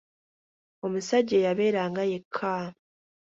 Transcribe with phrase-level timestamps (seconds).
[0.85, 2.55] Omusajja eyabeeranga yekka.